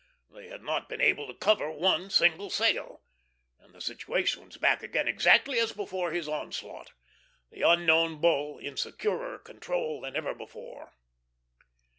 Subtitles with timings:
[0.31, 3.03] They had not been able to cover one single sale,
[3.59, 6.93] and the situation was back again exactly as before his onslaught,
[7.51, 10.93] the Unknown Bull in securer control than ever before.